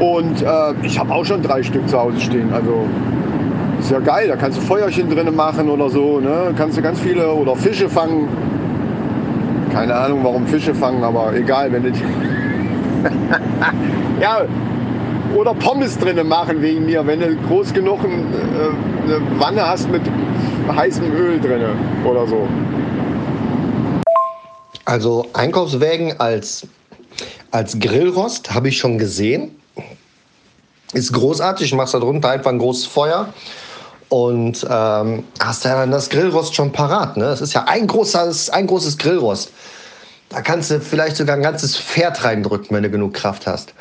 Und 0.00 0.42
äh, 0.42 0.46
ich 0.82 0.98
habe 0.98 1.12
auch 1.12 1.24
schon 1.24 1.42
drei 1.42 1.62
Stück 1.62 1.88
zu 1.88 1.98
Hause 1.98 2.20
stehen. 2.20 2.52
Also 2.52 2.86
ist 3.78 3.90
ja 3.90 4.00
geil, 4.00 4.28
da 4.28 4.36
kannst 4.36 4.58
du 4.58 4.62
Feuerchen 4.62 5.08
drin 5.08 5.34
machen 5.34 5.68
oder 5.68 5.90
so. 5.90 6.18
Ne? 6.18 6.52
Kannst 6.56 6.76
du 6.76 6.82
ganz 6.82 6.98
viele 6.98 7.32
oder 7.32 7.54
Fische 7.54 7.88
fangen. 7.88 8.28
Keine 9.72 9.94
Ahnung, 9.94 10.20
warum 10.22 10.46
Fische 10.46 10.74
fangen, 10.74 11.02
aber 11.02 11.34
egal, 11.34 11.72
wenn 11.72 11.84
du 11.84 11.92
die 11.92 12.04
ja, 14.20 14.46
oder 15.34 15.54
Pommes 15.54 15.98
drinnen 15.98 16.28
machen 16.28 16.60
wegen 16.60 16.84
mir, 16.84 17.06
wenn 17.06 17.20
du 17.20 17.36
groß 17.48 17.72
genug 17.72 18.00
äh, 18.04 18.08
eine 18.08 19.20
Wanne 19.38 19.66
hast 19.66 19.88
mit 19.88 20.02
heißem 20.68 21.10
Öl 21.12 21.40
drin 21.40 21.62
oder 22.04 22.26
so. 22.26 22.46
Also 24.84 25.26
Einkaufswägen 25.32 26.18
als, 26.20 26.66
als 27.50 27.78
Grillrost 27.78 28.52
habe 28.52 28.68
ich 28.68 28.78
schon 28.78 28.98
gesehen. 28.98 29.56
Ist 30.92 31.12
großartig, 31.12 31.72
machst 31.74 31.94
da 31.94 31.98
drunter 31.98 32.30
einfach 32.30 32.50
ein 32.50 32.58
großes 32.58 32.86
Feuer 32.86 33.32
und 34.10 34.66
ähm, 34.68 35.24
hast 35.40 35.64
ja 35.64 35.76
dann 35.76 35.90
das 35.90 36.10
Grillrost 36.10 36.54
schon 36.54 36.70
parat. 36.70 37.16
Ne? 37.16 37.24
Das 37.24 37.40
ist 37.40 37.54
ja 37.54 37.64
ein, 37.64 37.86
großes, 37.86 38.50
ein 38.50 38.66
großes 38.66 38.98
Grillrost. 38.98 39.50
Da 40.32 40.40
kannst 40.40 40.70
du 40.70 40.80
vielleicht 40.80 41.16
sogar 41.16 41.36
ein 41.36 41.42
ganzes 41.42 41.76
Pferd 41.76 42.24
reindrücken, 42.24 42.74
wenn 42.74 42.82
du 42.82 42.90
genug 42.90 43.12
Kraft 43.12 43.46
hast. 43.46 43.74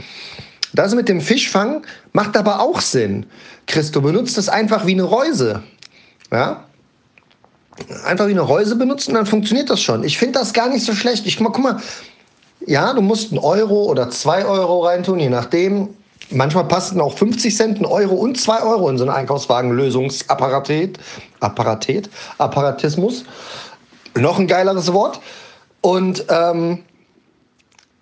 Das 0.73 0.93
mit 0.95 1.09
dem 1.09 1.21
Fischfang 1.21 1.85
macht 2.13 2.35
aber 2.37 2.59
auch 2.59 2.81
Sinn. 2.81 3.25
Chris, 3.67 3.91
du 3.91 4.01
benutzt 4.01 4.37
es 4.37 4.49
einfach 4.49 4.85
wie 4.85 4.93
eine 4.93 5.03
Reuse. 5.03 5.63
Ja? 6.31 6.65
Einfach 8.05 8.27
wie 8.27 8.31
eine 8.31 8.41
Reuse 8.41 8.75
benutzen, 8.75 9.13
dann 9.13 9.25
funktioniert 9.25 9.69
das 9.69 9.81
schon. 9.81 10.03
Ich 10.03 10.17
finde 10.17 10.39
das 10.39 10.53
gar 10.53 10.69
nicht 10.69 10.85
so 10.85 10.93
schlecht. 10.93 11.25
Ich 11.25 11.37
guck 11.37 11.57
mal, 11.59 11.81
ja, 12.65 12.93
du 12.93 13.01
musst 13.01 13.31
einen 13.31 13.39
Euro 13.39 13.85
oder 13.85 14.09
zwei 14.09 14.45
Euro 14.45 14.85
reintun, 14.85 15.19
je 15.19 15.29
nachdem. 15.29 15.89
Manchmal 16.29 16.65
passen 16.65 17.01
auch 17.01 17.17
50 17.17 17.55
Cent, 17.55 17.79
ein 17.79 17.85
Euro 17.85 18.15
und 18.15 18.39
zwei 18.39 18.61
Euro 18.61 18.89
in 18.89 18.97
so 18.97 19.03
einen 19.03 19.13
Einkaufswagen-Lösungsapparatet. 19.13 20.97
Apparatet, 21.39 22.09
Apparatismus. 22.37 23.25
Noch 24.15 24.39
ein 24.39 24.47
geileres 24.47 24.93
Wort. 24.93 25.19
Und 25.81 26.25
ähm, 26.29 26.83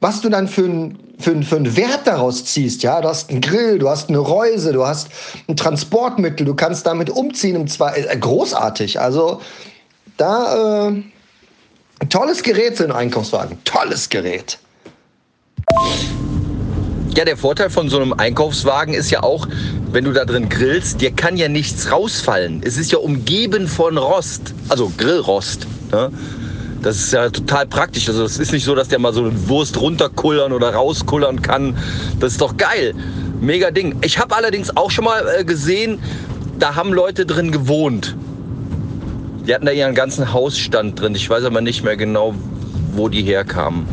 was 0.01 0.21
du 0.21 0.29
dann 0.29 0.47
für 0.47 0.65
einen 0.65 0.99
für, 1.19 1.41
für 1.43 1.75
Wert 1.75 2.01
daraus 2.05 2.45
ziehst, 2.45 2.81
ja, 2.81 3.01
du 3.01 3.09
hast 3.09 3.29
einen 3.29 3.41
Grill, 3.41 3.77
du 3.77 3.89
hast 3.89 4.09
eine 4.09 4.19
Reuse, 4.19 4.71
du 4.71 4.85
hast 4.85 5.09
ein 5.47 5.57
Transportmittel, 5.57 6.45
du 6.45 6.55
kannst 6.55 6.85
damit 6.85 7.09
umziehen 7.09 7.55
im 7.55 7.67
zwei, 7.67 7.93
äh, 7.93 8.17
großartig. 8.17 8.99
Also 8.99 9.41
da 10.15 10.87
äh, 10.89 11.03
tolles 12.09 12.41
Gerät 12.41 12.77
für 12.77 12.83
einen 12.83 12.93
Einkaufswagen, 12.93 13.57
tolles 13.65 14.07
Gerät. 14.07 14.59
Ja, 17.15 17.25
der 17.25 17.35
Vorteil 17.35 17.69
von 17.69 17.89
so 17.89 17.97
einem 17.97 18.13
Einkaufswagen 18.13 18.93
ist 18.93 19.09
ja 19.11 19.23
auch, 19.23 19.45
wenn 19.91 20.05
du 20.05 20.13
da 20.13 20.23
drin 20.23 20.47
grillst, 20.47 21.01
dir 21.01 21.11
kann 21.11 21.35
ja 21.35 21.49
nichts 21.49 21.91
rausfallen. 21.91 22.61
Es 22.63 22.77
ist 22.77 22.93
ja 22.93 22.99
umgeben 22.99 23.67
von 23.67 23.97
Rost, 23.97 24.53
also 24.69 24.89
Grillrost. 24.95 25.67
Ne? 25.91 26.11
Das 26.81 26.97
ist 26.97 27.11
ja 27.11 27.29
total 27.29 27.67
praktisch. 27.67 28.07
Also 28.07 28.23
es 28.23 28.39
ist 28.39 28.51
nicht 28.51 28.63
so, 28.63 28.73
dass 28.73 28.87
der 28.87 28.99
mal 28.99 29.13
so 29.13 29.25
eine 29.25 29.49
Wurst 29.49 29.79
runterkullern 29.79 30.53
oder 30.53 30.73
rauskullern 30.73 31.41
kann. 31.41 31.75
Das 32.19 32.33
ist 32.33 32.41
doch 32.41 32.55
geil. 32.55 32.95
Mega 33.41 33.71
Ding. 33.71 33.95
Ich 34.01 34.17
habe 34.17 34.35
allerdings 34.35 34.75
auch 34.75 34.91
schon 34.91 35.05
mal 35.05 35.23
äh, 35.39 35.43
gesehen, 35.43 35.99
da 36.57 36.75
haben 36.75 36.93
Leute 36.93 37.25
drin 37.25 37.51
gewohnt. 37.51 38.15
Die 39.45 39.53
hatten 39.53 39.65
da 39.65 39.71
ihren 39.71 39.95
ganzen 39.95 40.31
Hausstand 40.31 40.99
drin. 40.99 41.15
Ich 41.15 41.29
weiß 41.29 41.43
aber 41.43 41.61
nicht 41.61 41.83
mehr 41.83 41.97
genau, 41.97 42.35
wo 42.93 43.09
die 43.09 43.23
herkamen. 43.23 43.85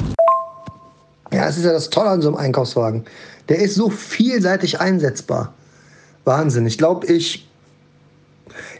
Ja, 1.32 1.48
es 1.48 1.56
ist 1.56 1.64
ja 1.64 1.72
das 1.72 1.90
Tolle 1.90 2.10
an 2.10 2.22
so 2.22 2.28
einem 2.28 2.36
Einkaufswagen. 2.36 3.04
Der 3.48 3.58
ist 3.58 3.74
so 3.74 3.90
vielseitig 3.90 4.80
einsetzbar. 4.80 5.54
Wahnsinn. 6.24 6.66
Ich 6.66 6.78
glaube, 6.78 7.06
ich. 7.06 7.48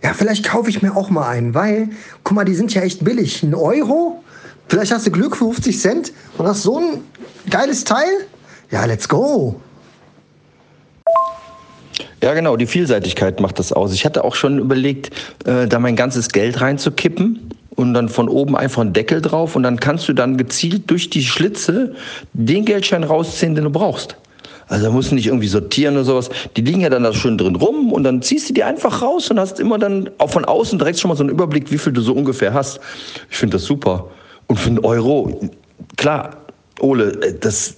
Ja, 0.02 0.14
vielleicht 0.14 0.45
kaufe 0.45 0.71
ich 0.71 0.83
mir 0.83 0.97
auch 0.97 1.11
mal 1.11 1.28
einen, 1.28 1.54
weil, 1.54 1.88
guck 2.25 2.37
mal, 2.37 2.45
die 2.45 2.54
sind 2.54 2.73
ja 2.75 2.83
echt 2.83 3.04
billig. 3.04 3.42
Ein 3.42 3.54
Euro? 3.54 4.23
Vielleicht 4.68 4.92
hast 4.92 5.06
du 5.06 5.11
Glück 5.11 5.37
für 5.37 5.45
50 5.45 5.78
Cent 5.78 6.12
und 6.38 6.47
hast 6.47 6.62
so 6.62 6.78
ein 6.78 7.04
geiles 7.50 7.85
Teil? 7.85 8.26
Ja, 8.71 8.85
let's 8.85 9.09
go. 9.09 9.61
Ja, 12.23 12.35
genau, 12.35 12.56
die 12.56 12.66
Vielseitigkeit 12.66 13.40
macht 13.40 13.59
das 13.59 13.73
aus. 13.73 13.92
Ich 13.92 14.04
hatte 14.04 14.25
auch 14.25 14.35
schon 14.35 14.59
überlegt, 14.59 15.11
äh, 15.45 15.68
da 15.68 15.78
mein 15.78 15.97
ganzes 15.97 16.28
Geld 16.30 16.61
reinzukippen 16.61 17.50
und 17.76 17.95
dann 17.95 18.09
von 18.09 18.28
oben 18.28 18.56
einfach 18.56 18.83
einen 18.83 18.92
Deckel 18.92 19.21
drauf 19.21 19.54
und 19.54 19.62
dann 19.62 19.78
kannst 19.78 20.09
du 20.09 20.12
dann 20.12 20.37
gezielt 20.37 20.90
durch 20.90 21.11
die 21.11 21.23
Schlitze 21.23 21.95
den 22.33 22.64
Geldschein 22.64 23.04
rausziehen, 23.04 23.54
den 23.54 23.64
du 23.64 23.71
brauchst. 23.71 24.16
Also 24.68 24.87
da 24.87 24.90
musst 24.90 25.11
du 25.11 25.14
nicht 25.14 25.26
irgendwie 25.26 25.46
sortieren 25.46 25.94
oder 25.94 26.04
sowas. 26.04 26.28
Die 26.56 26.61
liegen 26.61 26.80
ja 26.80 26.90
dann 26.90 27.04
da 27.04 27.12
schön 27.12 27.38
drin 27.38 27.54
rum 27.56 27.92
und 27.92 28.02
dann 28.02 28.20
ziehst 28.23 28.49
du 28.49 28.54
die 28.54 28.64
einfach 28.64 29.00
raus 29.02 29.30
und 29.30 29.38
hast 29.38 29.61
immer 29.61 29.78
dann 29.78 30.11
auch 30.18 30.30
von 30.30 30.44
außen 30.44 30.78
direkt 30.78 30.99
schon 30.99 31.08
mal 31.08 31.16
so 31.16 31.23
einen 31.23 31.30
Überblick, 31.30 31.70
wie 31.70 31.78
viel 31.78 31.92
du 31.92 32.00
so 32.00 32.12
ungefähr 32.12 32.52
hast. 32.52 32.80
Ich 33.30 33.37
finde 33.37 33.56
das 33.56 33.64
super. 33.64 34.08
Und 34.49 34.58
für 34.58 34.68
einen 34.68 34.80
Euro, 34.80 35.40
klar, 35.96 36.37
Ole, 36.80 37.12
das 37.40 37.75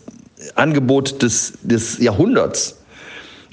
Angebot 0.54 1.22
des, 1.22 1.54
des 1.62 1.98
Jahrhunderts. 1.98 2.77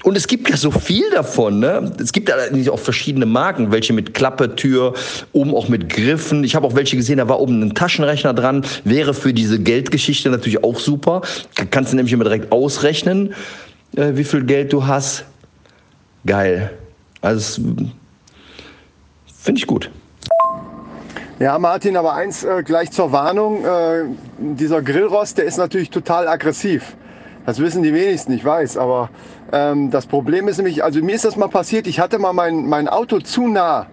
Und 0.06 0.16
es 0.16 0.28
gibt 0.28 0.48
ja 0.48 0.56
so 0.56 0.70
viel 0.70 1.10
davon. 1.10 1.58
Ne? 1.58 1.90
Es 2.00 2.12
gibt 2.12 2.28
ja 2.28 2.36
auch 2.70 2.78
verschiedene 2.78 3.26
Marken, 3.26 3.72
welche 3.72 3.92
mit 3.92 4.14
Klappe, 4.14 4.54
Tür, 4.54 4.94
oben 5.32 5.52
auch 5.52 5.68
mit 5.68 5.88
Griffen. 5.88 6.44
Ich 6.44 6.54
habe 6.54 6.64
auch 6.64 6.76
welche 6.76 6.96
gesehen, 6.96 7.18
da 7.18 7.28
war 7.28 7.40
oben 7.40 7.60
ein 7.60 7.74
Taschenrechner 7.74 8.32
dran. 8.32 8.64
Wäre 8.84 9.14
für 9.14 9.34
diese 9.34 9.58
Geldgeschichte 9.58 10.30
natürlich 10.30 10.62
auch 10.62 10.78
super. 10.78 11.22
Kannst 11.72 11.90
du 11.90 11.96
nämlich 11.96 12.12
immer 12.12 12.22
direkt 12.22 12.52
ausrechnen, 12.52 13.34
äh, 13.96 14.12
wie 14.14 14.22
viel 14.22 14.44
Geld 14.44 14.72
du 14.72 14.86
hast. 14.86 15.24
Geil. 16.24 16.70
Also 17.20 17.62
finde 19.36 19.58
ich 19.58 19.66
gut. 19.66 19.90
Ja, 21.40 21.58
Martin, 21.58 21.96
aber 21.96 22.14
eins 22.14 22.44
äh, 22.44 22.62
gleich 22.62 22.92
zur 22.92 23.10
Warnung. 23.10 23.64
Äh, 23.64 24.04
dieser 24.38 24.82
Grillrost, 24.82 25.36
der 25.38 25.46
ist 25.46 25.56
natürlich 25.56 25.90
total 25.90 26.28
aggressiv. 26.28 26.94
Das 27.46 27.60
wissen 27.60 27.84
die 27.84 27.94
wenigsten, 27.94 28.32
ich 28.32 28.44
weiß, 28.44 28.76
aber 28.76 29.08
ähm, 29.52 29.90
das 29.92 30.06
Problem 30.06 30.48
ist 30.48 30.56
nämlich, 30.56 30.82
also 30.82 31.00
mir 31.00 31.14
ist 31.14 31.24
das 31.24 31.36
mal 31.36 31.48
passiert, 31.48 31.86
ich 31.86 32.00
hatte 32.00 32.18
mal 32.18 32.32
mein, 32.32 32.66
mein 32.68 32.88
Auto 32.88 33.20
zu 33.20 33.46
nah 33.46 33.86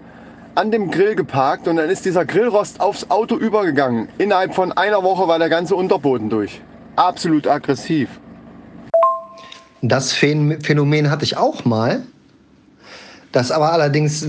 an 0.55 0.71
dem 0.71 0.89
Grill 0.89 1.15
geparkt 1.15 1.67
und 1.67 1.75
dann 1.75 1.89
ist 1.89 2.03
dieser 2.03 2.25
Grillrost 2.25 2.81
aufs 2.81 3.11
Auto 3.11 3.35
übergegangen. 3.35 4.09
Innerhalb 4.17 4.55
von 4.55 4.71
einer 4.71 5.03
Woche 5.03 5.27
war 5.27 5.37
der 5.37 5.49
ganze 5.49 5.75
Unterboden 5.75 6.29
durch. 6.29 6.61
Absolut 6.95 7.47
aggressiv. 7.47 8.09
Das 9.81 10.13
Phänomen 10.13 11.11
hatte 11.11 11.23
ich 11.23 11.37
auch 11.37 11.63
mal. 11.65 12.01
Das 13.31 13.51
aber 13.51 13.71
allerdings 13.71 14.27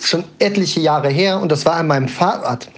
schon 0.00 0.24
etliche 0.38 0.80
Jahre 0.80 1.08
her 1.08 1.40
und 1.40 1.52
das 1.52 1.64
war 1.64 1.74
an 1.74 1.86
meinem 1.86 2.08
Fahrrad. 2.08 2.68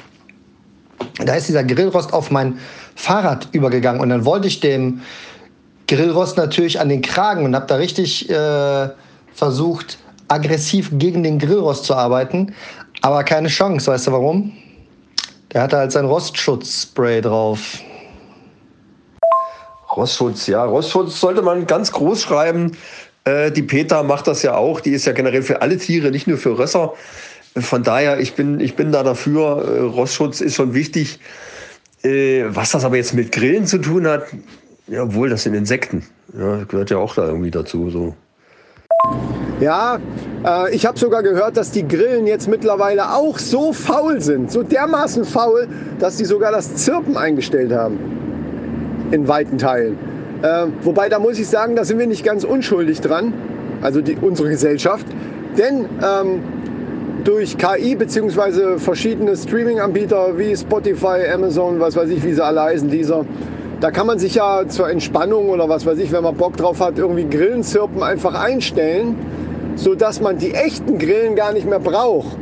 Da 1.25 1.35
ist 1.35 1.49
dieser 1.49 1.65
Grillrost 1.65 2.13
auf 2.13 2.31
mein 2.31 2.59
Fahrrad 2.97 3.49
übergegangen 3.53 4.01
und 4.01 4.09
dann 4.09 4.25
wollte 4.25 4.49
ich 4.49 4.61
dem 4.61 5.03
Grillrost 5.89 6.37
natürlich 6.37 6.79
an 6.79 6.89
den 6.89 7.03
Kragen 7.03 7.45
und 7.45 7.55
habe 7.55 7.67
da 7.67 7.77
richtig 7.77 8.31
äh, 8.31 8.89
versucht, 9.35 9.99
aggressiv 10.29 10.91
gegen 10.93 11.23
den 11.23 11.39
Grillrost 11.39 11.85
zu 11.85 11.95
arbeiten. 11.95 12.55
Aber 13.01 13.25
keine 13.25 13.49
Chance, 13.49 13.91
weißt 13.91 14.07
du 14.07 14.13
warum? 14.13 14.53
Der 15.53 15.63
hatte 15.63 15.79
halt 15.79 15.93
sein 15.93 16.05
Rostschutzspray 16.05 17.23
drauf. 17.23 17.81
Rostschutz, 19.97 20.47
ja. 20.47 20.65
Rostschutz 20.65 21.19
sollte 21.19 21.41
man 21.41 21.67
ganz 21.67 21.91
groß 21.91 22.23
schreiben. 22.23 22.77
Äh, 23.25 23.51
die 23.51 23.63
Peter 23.63 24.03
macht 24.03 24.27
das 24.27 24.43
ja 24.43 24.57
auch. 24.57 24.81
Die 24.81 24.91
ist 24.91 25.07
ja 25.07 25.13
generell 25.13 25.43
für 25.43 25.63
alle 25.63 25.79
Tiere, 25.79 26.11
nicht 26.11 26.27
nur 26.27 26.37
für 26.37 26.59
Rösser. 26.59 26.93
Von 27.57 27.83
daher, 27.83 28.21
ich 28.21 28.35
bin, 28.35 28.61
ich 28.61 28.77
bin 28.77 28.93
da 28.93 29.03
dafür. 29.03 29.65
Äh, 29.65 29.81
Rostschutz 29.81 30.43
ist 30.43 30.57
schon 30.57 30.75
wichtig. 30.75 31.19
Äh, 32.03 32.45
was 32.49 32.73
das 32.73 32.85
aber 32.85 32.97
jetzt 32.97 33.15
mit 33.15 33.33
Grillen 33.33 33.67
zu 33.67 33.79
tun 33.79 34.07
hat, 34.07 34.27
ja, 34.89 35.03
obwohl, 35.03 35.29
das 35.29 35.43
sind 35.43 35.55
Insekten. 35.55 36.03
Ja, 36.39 36.65
gehört 36.65 36.91
ja 36.91 36.99
auch 36.99 37.15
da 37.15 37.27
irgendwie 37.27 37.51
dazu. 37.51 37.91
So. 37.91 38.15
Ja, 39.61 39.99
äh, 40.45 40.75
ich 40.75 40.87
habe 40.87 40.99
sogar 40.99 41.23
gehört, 41.23 41.57
dass 41.57 41.71
die 41.71 41.87
Grillen 41.87 42.27
jetzt 42.27 42.49
mittlerweile 42.49 43.13
auch 43.15 43.39
so 43.39 43.73
faul 43.73 44.21
sind, 44.21 44.51
so 44.51 44.63
dermaßen 44.63 45.25
faul, 45.25 45.69
dass 45.99 46.17
sie 46.17 46.25
sogar 46.25 46.53
das 46.53 46.75
Zirpen 46.77 47.17
eingestellt 47.17 47.73
haben. 47.73 47.99
In 49.11 49.27
weiten 49.27 49.59
Teilen. 49.59 49.99
Äh, 50.43 50.67
wobei, 50.83 51.09
da 51.09 51.19
muss 51.19 51.39
ich 51.39 51.49
sagen, 51.49 51.75
da 51.75 51.85
sind 51.85 51.99
wir 51.99 52.07
nicht 52.07 52.25
ganz 52.25 52.45
unschuldig 52.45 53.01
dran, 53.01 53.33
also 53.83 54.01
die, 54.01 54.17
unsere 54.21 54.51
Gesellschaft. 54.51 55.07
Denn 55.57 55.87
ähm, 56.03 56.43
durch 57.25 57.57
KI 57.59 57.97
bzw. 57.97 58.79
verschiedene 58.79 59.37
Streaming-Anbieter 59.37 60.39
wie 60.39 60.57
Spotify, 60.57 61.29
Amazon, 61.33 61.81
was 61.81 61.97
weiß 61.97 62.11
ich, 62.11 62.23
wie 62.23 62.33
sie 62.33 62.45
alle 62.45 62.63
heißen, 62.63 62.89
dieser, 62.89 63.25
da 63.81 63.91
kann 63.91 64.07
man 64.07 64.19
sich 64.19 64.35
ja 64.35 64.67
zur 64.69 64.91
Entspannung 64.91 65.51
oder 65.51 65.69
was 65.69 65.87
weiß 65.87 65.99
ich, 65.99 66.11
wenn 66.13 66.23
man 66.23 66.37
Bock 66.37 66.57
drauf 66.57 66.81
hat, 66.81 66.99
irgendwie 66.99 67.25
Grillenzirpen 67.25 68.03
einfach 68.03 68.35
einstellen, 68.35 69.17
sodass 69.77 70.21
man 70.21 70.39
die 70.39 70.53
echten 70.53 70.99
Grillen 70.99 71.37
gar 71.37 71.53
nicht 71.53 71.69
mehr 71.69 71.79
braucht. 71.79 72.37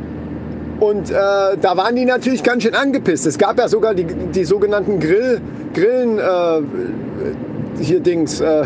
Und 0.79 1.09
äh, 1.09 1.13
da 1.13 1.75
waren 1.75 1.95
die 1.95 2.05
natürlich 2.05 2.43
ganz 2.43 2.63
schön 2.63 2.75
angepisst. 2.75 3.25
Es 3.25 3.37
gab 3.37 3.57
ja 3.57 3.67
sogar 3.67 3.93
die, 3.93 4.05
die 4.05 4.45
sogenannten 4.45 4.99
Grill, 4.99 5.41
Grillen, 5.73 6.19
äh, 6.19 7.83
hier 7.83 7.99
Dings, 7.99 8.41
äh, 8.41 8.63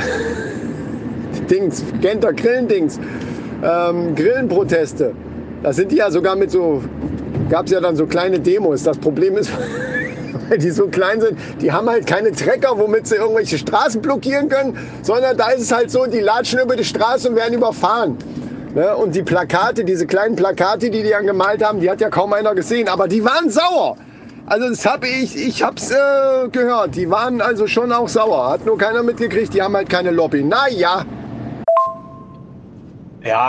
Dings, 1.49 1.83
Genter 2.01 2.33
Grillendings, 2.33 2.99
ähm, 3.63 4.15
Grillenproteste. 4.15 5.13
Da 5.63 5.73
sind 5.73 5.91
die 5.91 5.97
ja 5.97 6.11
sogar 6.11 6.35
mit 6.35 6.51
so, 6.51 6.81
gab 7.49 7.65
es 7.65 7.71
ja 7.71 7.79
dann 7.79 7.95
so 7.95 8.05
kleine 8.05 8.39
Demos. 8.39 8.83
Das 8.83 8.97
Problem 8.97 9.37
ist, 9.37 9.51
weil 10.51 10.57
die 10.57 10.69
so 10.69 10.87
klein 10.87 11.21
sind, 11.21 11.39
die 11.61 11.71
haben 11.71 11.89
halt 11.89 12.05
keine 12.05 12.33
Trecker, 12.33 12.77
womit 12.77 13.07
sie 13.07 13.15
irgendwelche 13.15 13.57
Straßen 13.57 14.01
blockieren 14.01 14.49
können, 14.49 14.77
sondern 15.01 15.37
da 15.37 15.51
ist 15.51 15.61
es 15.61 15.71
halt 15.71 15.89
so, 15.89 16.05
die 16.05 16.19
latschen 16.19 16.59
über 16.59 16.75
die 16.75 16.83
Straße 16.83 17.29
und 17.29 17.37
werden 17.37 17.53
überfahren. 17.53 18.17
Ne? 18.75 18.93
Und 18.97 19.15
die 19.15 19.23
Plakate, 19.23 19.85
diese 19.85 20.05
kleinen 20.05 20.35
Plakate, 20.35 20.89
die 20.89 21.03
die 21.03 21.09
dann 21.09 21.25
gemalt 21.25 21.63
haben, 21.63 21.79
die 21.79 21.89
hat 21.89 22.01
ja 22.01 22.09
kaum 22.09 22.33
einer 22.33 22.53
gesehen, 22.53 22.89
aber 22.89 23.07
die 23.07 23.23
waren 23.23 23.49
sauer. 23.49 23.95
Also 24.45 24.67
das 24.67 24.85
habe 24.85 25.07
ich, 25.07 25.37
ich 25.37 25.63
habe 25.63 25.75
es 25.77 25.89
äh, 25.89 26.49
gehört. 26.51 26.95
Die 26.95 27.09
waren 27.09 27.39
also 27.39 27.67
schon 27.67 27.93
auch 27.93 28.09
sauer. 28.09 28.49
Hat 28.49 28.65
nur 28.65 28.77
keiner 28.77 29.03
mitgekriegt. 29.03 29.53
Die 29.53 29.61
haben 29.61 29.75
halt 29.77 29.89
keine 29.89 30.11
Lobby. 30.11 30.43
Naja. 30.43 30.77
Ja, 30.77 31.05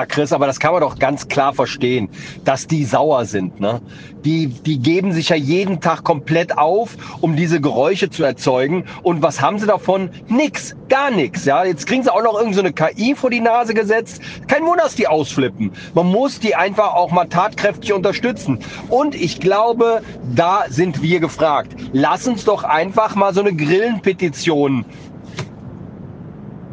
Chris, 0.07 0.33
aber 0.33 0.47
das 0.47 0.61
kann 0.61 0.73
man 0.73 0.83
doch 0.83 0.99
ganz 0.99 1.29
klar 1.29 1.55
verstehen, 1.55 2.11
dass 2.45 2.67
die 2.67 2.85
sauer 2.85 3.25
sind. 3.25 3.59
Ne? 3.59 3.81
Die, 4.25 4.49
die 4.49 4.79
geben 4.79 5.13
sich 5.13 5.31
ja 5.31 5.37
jeden 5.37 5.81
Tag 5.81 6.05
komplett 6.05 6.59
auf, 6.59 6.97
um 7.21 7.37
diese 7.37 7.61
Geräusche 7.61 8.11
zu 8.11 8.23
erzeugen. 8.23 8.85
Und 9.03 9.23
was 9.23 9.41
haben 9.41 9.59
sie 9.59 9.67
davon? 9.67 10.11
Nix, 10.29 10.77
gar 10.89 11.11
nichts. 11.11 11.47
Ja, 11.47 11.65
jetzt 11.65 11.87
kriegen 11.87 12.03
sie 12.03 12.13
auch 12.13 12.23
noch 12.23 12.39
irgendeine 12.39 12.69
so 12.69 12.75
KI 12.75 13.15
vor 13.15 13.31
die 13.31 13.41
Nase 13.41 13.73
gesetzt. 13.73 14.21
Kein 14.47 14.63
Wunder, 14.65 14.85
dass 14.85 14.95
die 14.95 15.09
ausflippen. 15.09 15.73
Man 15.95 16.07
muss 16.07 16.39
die 16.39 16.55
einfach 16.55 16.95
auch 16.95 17.11
mal 17.11 17.27
tatkräftig 17.27 17.95
unterstützen. 17.95 18.59
Und 18.91 19.15
ich 19.15 19.41
glaube, 19.41 20.03
da 20.35 20.65
sind 20.69 21.03
wir 21.03 21.19
gefragt. 21.19 21.75
Lass 21.93 22.29
uns 22.29 22.45
doch 22.45 22.65
einfach 22.65 23.15
mal 23.15 23.33
so 23.33 23.41
eine 23.41 23.55
Grillenpetition 23.55 24.85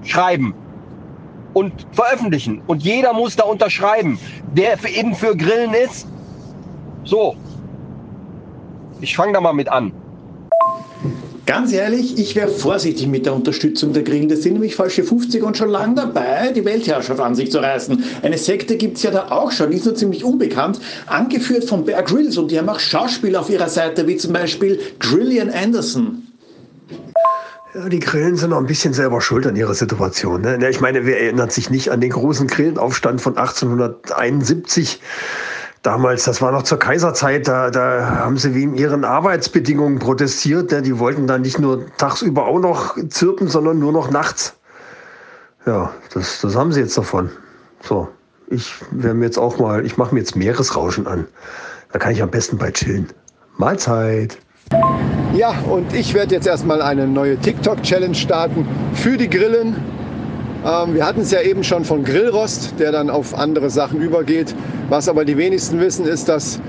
schreiben 0.03 0.53
und 1.59 1.73
veröffentlichen. 1.91 2.61
Und 2.67 2.83
jeder 2.83 3.11
muss 3.11 3.35
da 3.35 3.43
unterschreiben, 3.43 4.17
der 4.55 4.77
eben 4.97 5.13
für 5.13 5.35
Grillen 5.35 5.73
ist. 5.73 6.07
So. 7.03 7.35
Ich 9.01 9.15
fange 9.15 9.33
da 9.33 9.41
mal 9.41 9.53
mit 9.53 9.67
an. 9.67 9.91
Ganz 11.45 11.73
ehrlich, 11.73 12.17
ich 12.17 12.35
wäre 12.35 12.47
vorsichtig 12.47 13.07
mit 13.07 13.25
der 13.25 13.33
Unterstützung 13.33 13.91
der 13.91 14.03
Grillen. 14.03 14.29
Das 14.29 14.43
sind 14.43 14.53
nämlich 14.53 14.75
falsche 14.75 15.03
50 15.03 15.43
und 15.43 15.57
schon 15.57 15.69
lange 15.69 15.95
dabei, 15.95 16.51
die 16.55 16.63
Weltherrschaft 16.63 17.19
an 17.19 17.35
sich 17.35 17.51
zu 17.51 17.57
reißen. 17.57 18.03
Eine 18.21 18.37
Sekte 18.37 18.77
gibt 18.77 18.97
es 18.97 19.03
ja 19.03 19.11
da 19.11 19.31
auch 19.31 19.51
schon, 19.51 19.71
ist 19.71 19.85
nur 19.85 19.95
ziemlich 19.95 20.23
unbekannt, 20.23 20.79
angeführt 21.07 21.65
von 21.65 21.83
Bear 21.83 22.03
Grylls 22.03 22.37
und 22.37 22.51
die 22.51 22.59
haben 22.59 22.69
auch 22.69 22.79
Schauspieler 22.79 23.41
auf 23.41 23.49
ihrer 23.49 23.67
Seite, 23.67 24.07
wie 24.07 24.15
zum 24.15 24.31
Beispiel 24.31 24.79
Grillian 24.99 25.49
Anderson. 25.49 26.23
Ja, 27.73 27.87
die 27.87 27.99
Grillen 27.99 28.35
sind 28.35 28.49
noch 28.49 28.57
ein 28.57 28.65
bisschen 28.65 28.93
selber 28.93 29.21
schuld 29.21 29.45
an 29.45 29.55
ihrer 29.55 29.75
Situation. 29.75 30.41
Ne? 30.41 30.69
Ich 30.69 30.81
meine, 30.81 31.05
wer 31.05 31.21
erinnert 31.21 31.51
sich 31.51 31.69
nicht 31.69 31.91
an 31.91 32.01
den 32.01 32.09
großen 32.09 32.47
Grillenaufstand 32.47 33.21
von 33.21 33.37
1871? 33.37 34.99
Damals, 35.83 36.23
das 36.23 36.41
war 36.41 36.51
noch 36.51 36.63
zur 36.63 36.79
Kaiserzeit, 36.79 37.47
da, 37.47 37.69
da 37.69 38.17
haben 38.17 38.37
sie 38.37 38.55
wegen 38.55 38.75
ihren 38.75 39.05
Arbeitsbedingungen 39.05 39.99
protestiert. 39.99 40.71
Ne? 40.71 40.81
Die 40.81 40.97
wollten 40.97 41.27
dann 41.27 41.41
nicht 41.41 41.59
nur 41.59 41.85
tagsüber 41.97 42.47
auch 42.47 42.59
noch 42.59 42.97
zirpen, 43.09 43.47
sondern 43.47 43.77
nur 43.77 43.91
noch 43.91 44.09
nachts. 44.09 44.55
Ja, 45.67 45.93
das, 46.13 46.41
das 46.41 46.55
haben 46.55 46.71
sie 46.71 46.79
jetzt 46.79 46.97
davon. 46.97 47.29
So, 47.83 48.09
ich 48.47 48.73
werde 48.89 49.15
mir 49.15 49.25
jetzt 49.25 49.37
auch 49.37 49.59
mal, 49.59 49.85
ich 49.85 49.95
mache 49.95 50.15
mir 50.15 50.21
jetzt 50.21 50.35
Meeresrauschen 50.35 51.05
an. 51.05 51.27
Da 51.91 51.99
kann 51.99 52.13
ich 52.13 52.21
am 52.23 52.31
besten 52.31 52.57
bei 52.57 52.71
chillen. 52.71 53.07
Mahlzeit! 53.57 54.39
Ja, 55.33 55.53
und 55.69 55.93
ich 55.93 56.13
werde 56.13 56.35
jetzt 56.35 56.47
erstmal 56.47 56.81
eine 56.81 57.07
neue 57.07 57.37
TikTok-Challenge 57.37 58.15
starten 58.15 58.67
für 58.93 59.15
die 59.15 59.29
Grillen. 59.29 59.75
Ähm, 60.65 60.95
wir 60.95 61.05
hatten 61.05 61.21
es 61.21 61.31
ja 61.31 61.41
eben 61.41 61.63
schon 61.63 61.85
von 61.85 62.03
Grillrost, 62.03 62.73
der 62.79 62.91
dann 62.91 63.09
auf 63.09 63.37
andere 63.37 63.69
Sachen 63.69 64.01
übergeht. 64.01 64.55
Was 64.89 65.07
aber 65.07 65.25
die 65.25 65.37
wenigsten 65.37 65.79
wissen, 65.79 66.05
ist, 66.05 66.29
dass 66.29 66.59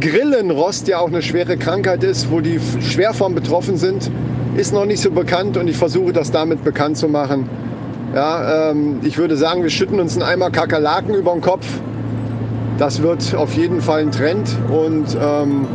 Grillenrost 0.00 0.88
ja 0.88 0.98
auch 0.98 1.06
eine 1.06 1.22
schwere 1.22 1.56
Krankheit 1.56 2.04
ist, 2.04 2.30
wo 2.30 2.40
die 2.40 2.60
schwer 2.80 3.14
von 3.14 3.34
betroffen 3.34 3.76
sind. 3.76 4.10
Ist 4.56 4.74
noch 4.74 4.84
nicht 4.84 5.00
so 5.00 5.10
bekannt 5.10 5.56
und 5.56 5.68
ich 5.68 5.76
versuche 5.76 6.12
das 6.12 6.30
damit 6.30 6.64
bekannt 6.64 6.96
zu 6.96 7.08
machen. 7.08 7.48
Ja, 8.14 8.70
ähm, 8.70 8.98
ich 9.02 9.16
würde 9.16 9.36
sagen, 9.36 9.62
wir 9.62 9.70
schütten 9.70 10.00
uns 10.00 10.14
einen 10.14 10.24
Eimer 10.24 10.50
Kakerlaken 10.50 11.14
über 11.14 11.32
den 11.32 11.40
Kopf. 11.40 11.66
Das 12.78 13.00
wird 13.00 13.34
auf 13.34 13.54
jeden 13.54 13.80
Fall 13.80 14.02
ein 14.02 14.10
Trend 14.10 14.50
und 14.70 15.16
ähm, 15.20 15.66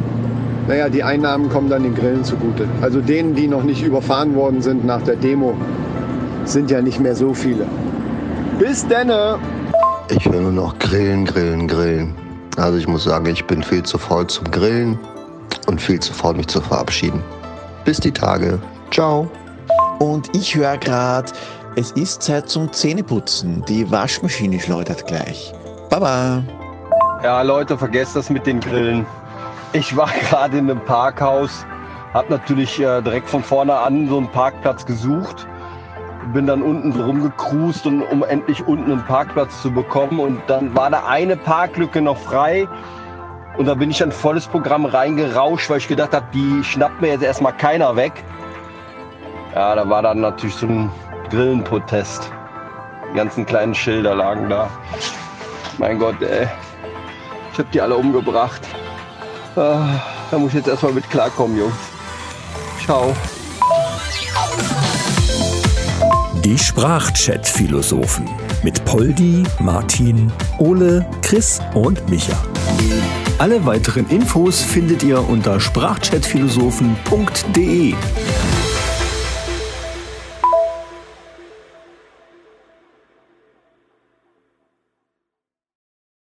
naja, 0.68 0.90
die 0.90 1.04
Einnahmen 1.04 1.50
kommen 1.50 1.70
dann 1.70 1.84
den 1.84 1.94
Grillen 1.94 2.24
zugute. 2.24 2.68
Also 2.82 3.02
denen, 3.02 3.36
die 3.36 3.48
noch 3.48 3.64
nicht 3.64 3.84
überfahren 3.84 4.36
worden 4.36 4.62
sind 4.62 4.86
nach 4.86 5.02
der 5.02 5.16
Demo, 5.16 5.56
sind 6.46 6.72
ja 6.72 6.82
nicht 6.82 7.00
mehr 7.00 7.16
so 7.16 7.34
viele. 7.34 7.66
Bis 8.60 8.88
denne! 8.88 9.40
Ich 10.10 10.30
will 10.32 10.42
nur 10.42 10.52
noch 10.52 10.80
grillen, 10.80 11.26
grillen, 11.26 11.68
grillen. 11.68 12.16
Also 12.58 12.78
ich 12.78 12.88
muss 12.88 13.04
sagen, 13.04 13.26
ich 13.26 13.46
bin 13.46 13.64
viel 13.64 13.84
zu 13.84 13.98
faul 13.98 14.28
zum 14.28 14.50
Grillen 14.52 14.98
und 15.68 15.82
viel 15.82 16.00
zu 16.00 16.14
faul, 16.14 16.36
mich 16.36 16.48
zu 16.48 16.62
verabschieden. 16.62 17.22
Bis 17.84 18.00
die 18.00 18.12
Tage. 18.12 18.60
Ciao. 18.92 19.30
Und 20.00 20.30
ich 20.36 20.56
höre 20.56 20.78
gerade, 20.78 21.32
es 21.76 21.92
ist 21.92 22.22
Zeit 22.22 22.48
zum 22.50 22.72
Zähneputzen. 22.72 23.64
Die 23.68 23.90
Waschmaschine 23.90 24.60
schleudert 24.60 25.08
gleich. 25.08 25.54
Baba. 25.90 26.44
Ja, 27.24 27.42
Leute, 27.42 27.78
vergesst 27.78 28.16
das 28.16 28.30
mit 28.30 28.46
den 28.46 28.60
Grillen. 28.60 29.06
Ich 29.74 29.98
war 29.98 30.10
gerade 30.30 30.60
in 30.60 30.70
einem 30.70 30.80
Parkhaus, 30.86 31.66
habe 32.14 32.32
natürlich 32.32 32.80
äh, 32.80 33.02
direkt 33.02 33.28
von 33.28 33.44
vorne 33.44 33.76
an 33.76 34.08
so 34.08 34.18
einen 34.18 34.30
Parkplatz 34.30 34.86
gesucht, 34.86 35.48
bin 36.32 36.46
dann 36.48 36.62
unten 36.62 36.94
so 36.94 37.04
rumgecruist, 37.04 37.86
und, 37.88 38.04
um 38.04 38.24
endlich 38.24 38.66
unten 38.66 38.92
einen 38.92 39.06
Parkplatz 39.06 39.62
zu 39.62 39.72
bekommen. 39.72 40.20
Und 40.20 40.42
dann 40.48 40.76
war 40.76 40.90
da 40.90 41.04
eine 41.08 41.36
Parklücke 41.36 42.02
noch 42.02 42.18
frei. 42.18 42.68
Und 43.58 43.66
da 43.68 43.74
bin 43.74 43.92
ich 43.92 43.98
dann 43.98 44.12
volles 44.12 44.48
Programm 44.48 44.86
reingerauscht, 44.86 45.70
weil 45.70 45.78
ich 45.78 45.88
gedacht 45.88 46.14
habe, 46.14 46.26
die 46.34 46.64
schnappt 46.64 47.02
mir 47.02 47.10
jetzt 47.10 47.24
erstmal 47.24 47.56
keiner 47.56 47.96
weg. 47.96 48.24
Ja, 49.54 49.76
da 49.76 49.88
war 49.90 50.02
dann 50.02 50.22
natürlich 50.22 50.56
so 50.56 50.68
ein 50.68 50.92
Grillenprotest. 51.30 52.32
Die 53.12 53.18
ganzen 53.18 53.46
kleinen 53.46 53.76
Schilder 53.76 54.16
lagen 54.16 54.50
da. 54.50 54.70
Mein 55.78 56.00
Gott, 56.00 56.22
ey. 56.22 56.48
Ich 57.52 57.60
hab 57.60 57.72
die 57.72 57.82
alle 57.82 57.96
umgebracht. 57.96 58.62
Ah, 59.56 60.02
da 60.32 60.40
muss 60.40 60.50
ich 60.50 60.56
jetzt 60.56 60.68
erstmal 60.68 60.94
mit 60.94 61.08
klarkommen, 61.10 61.58
Jungs. 61.58 61.76
Ciao. 62.84 63.16
Die 66.44 66.58
Sprachchat-Philosophen 66.58 68.28
mit 68.64 68.84
Poldi, 68.86 69.44
Martin, 69.60 70.32
Ole, 70.58 71.06
Chris 71.22 71.60
und 71.74 72.10
Micha. 72.10 72.36
Alle 73.38 73.64
weiteren 73.66 74.10
Infos 74.10 74.62
findet 74.62 75.04
ihr 75.04 75.30
unter 75.30 75.60
sprachchatphilosophen.de. 75.60 77.94